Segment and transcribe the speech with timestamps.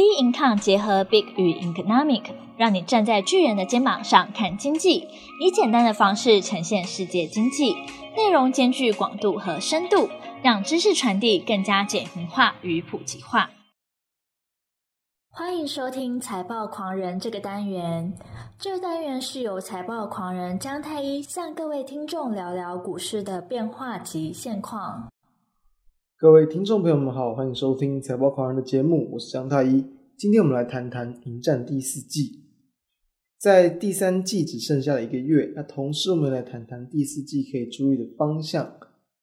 [0.00, 2.22] B Income 结合 Big 与 Economic，
[2.56, 5.06] 让你站在巨人的肩膀上看经济，
[5.42, 7.74] 以简单的方式呈现世界经济，
[8.16, 10.08] 内容兼具广度和深度，
[10.42, 13.50] 让知识传递更加简明化与普及化。
[15.28, 18.16] 欢迎收听财报狂人这个单元。
[18.58, 25.10] 这个单元是由财报狂人姜太一向各位听众聊聊股市的变化及现况。
[26.20, 29.82] 各位听众朋友们好，欢迎收听财报狂人的节目，我是姜太一。
[30.18, 32.44] 今天我们来谈谈迎战第四季。
[33.38, 38.70] 在第三季只剩下了一个月，那同时我们来谈谈第四季可以注意的方向。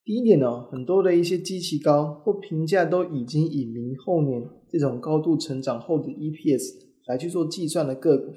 [0.04, 6.64] 第一点呢，很多的一些基期高或评价都已经以明后年这种高度成长后的 EPS
[7.06, 8.34] 来去做计算的个股，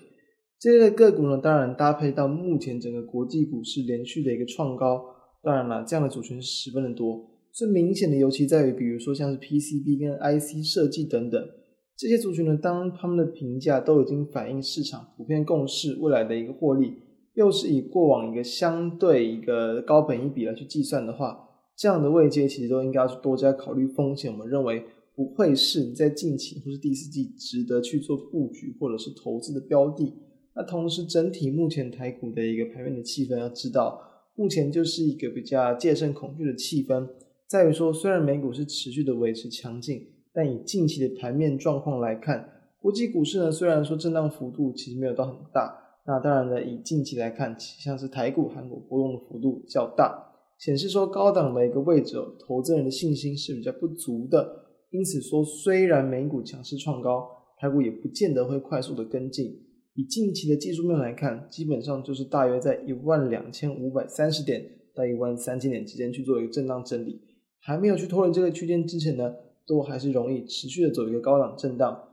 [0.58, 5.02] 这类个股呢，当然搭配到目前整个国际股市连续的一个创高，
[5.42, 7.26] 当然了，这样的族群十分的多。
[7.52, 11.48] 最明显的尤其在于，比如说像是 PCB 跟 IC 设计等等
[11.96, 16.94] 这些族群呢，当他们的评价都已经反映市场普遍共识未来的一个获利，
[17.34, 21.46] 又是以过往一个相对一个高本益比来去计算的话。
[21.76, 24.82] 这样的位阶其实都应该要去多加考虑风险，我们认为
[25.14, 30.14] 不会是你在近期或是第四季值得去做布局或者是投资的标的。
[30.54, 34.00] 那同时，整体目前台股的一个盘面的气氛，要知道
[34.34, 37.06] 目前就是一个比较戒慎恐惧的气氛，
[37.50, 42.48] 在于说虽然美股是持续的维持强劲，但以近期的盘面状况来看，
[42.78, 50.28] 国际股市呢虽然说震荡幅度其实没有到很大，那当然呢以近期来看，像是台股、韩股波动的幅度较大。
[50.60, 54.48] 显示说高档的一个位置，投资人的信心是比较不足的。
[54.90, 57.28] 因此说，虽然美股强势创高，
[57.58, 59.46] 台股也不见得会快速的跟进。
[59.94, 67.20] 以近期的技术面来看，基本上就是大约在一万两千五百三十点到一万三千点之间去做一个震荡整理，
[67.60, 69.34] 还没有去脱离这个区间之前呢，
[69.66, 72.08] 都还是容易持续的走一个高档震荡。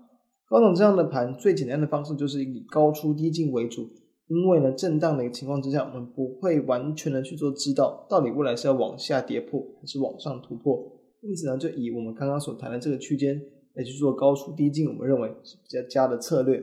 [0.47, 3.89] 高档这样的盘，最简单的方式就是以高出低进为主。
[4.27, 10.77] 因为呢，震荡的一个情况之下，我们不会完全的去做知道到底未来是要往下跌破还是往上突破，
[11.21, 13.41] 因此呢，就以我们刚刚所谈的这个区间
[13.75, 16.61] 来去做高出低进，我们认为是比较佳的策略。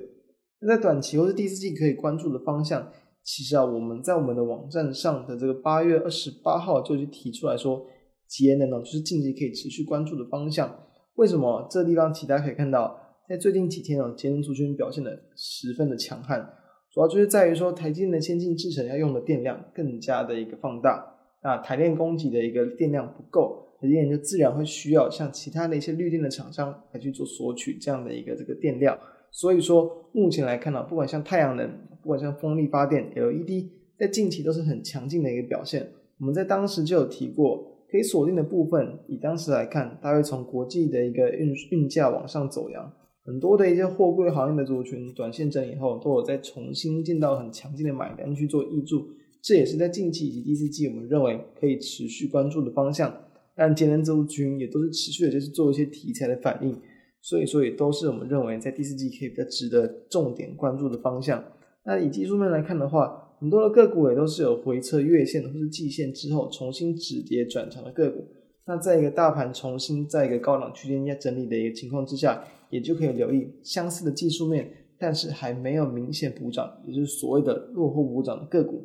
[0.61, 2.87] 那在短期或是第四季可以关注的方向，
[3.22, 7.87] 其实啊，我们在我们的网站上的这个八月二十八号就去提出来说，
[8.34, 10.77] 节能呢就是近期可以持续关注的方向。
[11.15, 11.65] 为什么？
[11.71, 16.45] 这地方其实大家可以看到，在最近几天呢，节能族群表现得十分的强悍。
[16.93, 21.05] 主要就是在于说，台积电的先进制程要用的电量更加的一个放大，
[21.45, 28.99] 那台电供给的一个电量不够，台积电就自然会需要像其他的一些绿电的厂商来去做索取这样的一个这个电量。
[29.31, 31.69] 所以说，目前来看呢，不管像太阳能，
[32.03, 35.91] 不管像风力发电、LED，在近期都是很强劲的一个表现。
[36.19, 42.93] 我们在当时就有提过，可以锁定的部分，以当时来看，大约从国际的一个运运价往上走扬。
[43.25, 49.06] 很多的一些货柜行业的族群，短线整理后都有再重新见到很强劲的买单去做挹注，
[49.41, 53.15] 这也是在近期以及第四季我们认为可以持续关注的方向。
[53.54, 56.77] 但节能族群也都是持续的，就是做一些题材的反应，
[57.22, 61.44] 所以说也都是我们认为在第四季可以比较值得重点关注的方向。
[61.84, 68.27] 那以技术面来看的话，很多的个股也都是有回测月线或是季线之后重新止跌转强的个股。
[68.66, 78.83] 那在一个大盘重新在一个高档区间整理的一个情况之下，也就可以留意相似的技术面，但是还没有明显补涨，也就是所谓的落后补涨的个股。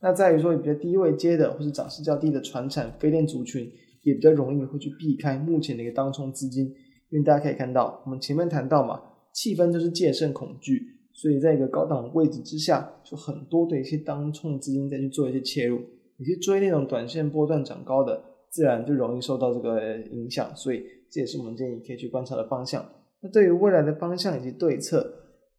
[0.00, 3.68] 那在于说比较低位接的或是涨势较低的传产、非电族群，
[4.04, 6.66] 也比较容易会去避开目前的一个当冲资金，
[7.10, 9.00] 因为大家可以看到，我们前面谈到嘛，
[9.32, 10.80] 气氛就是戒慎恐惧，
[11.20, 15.78] 所以在一个高档位置之下，就很多的一些当冲资金再去做一些切入，
[16.16, 18.24] 你去追那种短线波段涨高的。
[18.52, 22.84] 自然就容易受到这个影响，所以这也是我们建议可以去观察的方向。
[23.20, 25.08] 那对于未来的方向以及对策，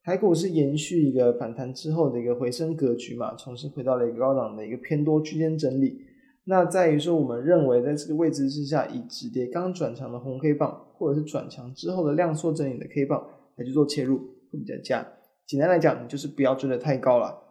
[0.04, 6.02] 台股是延续一个反弹之后的一个回升格局嘛，重新回到了一个高档的一个偏多区间整理。
[6.44, 14.18] 那在于说，我们认为在这个位置之下，以止跌刚转强的红 K 棒，或者是转强之后的量缩整理的 K 棒来去做切入，
[14.52, 15.08] 会比较佳。
[15.48, 17.42] 简单来讲，你就是不要追得太高了，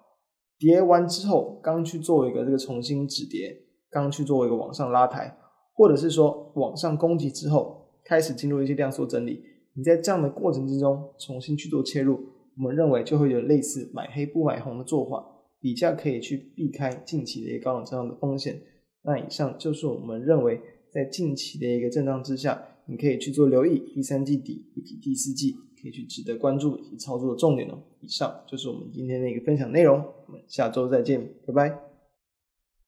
[0.58, 3.66] 叠完之后刚去做一个这个重新止跌。
[3.92, 5.37] 刚去做一个往上拉抬，
[5.75, 9.42] 或者是说往上攻击之后，开始进入一些量缩整理。
[9.75, 12.20] 你在这样的过程之中重新去做切入，
[12.56, 15.26] 我们认为就会有类似买黑不买红的做法，
[15.60, 18.62] 比较可以去避开近期的一个高档震荡的风险。
[19.02, 20.60] 那以上就是我们认为
[20.93, 27.79] 在近期的一个震荡之下，你可以去做留意第三季底以及第四季可以去值得关注以及操作的重点呢。
[28.00, 31.89] 以上就是我们今天的一个分享内容，我们下周再见，拜拜。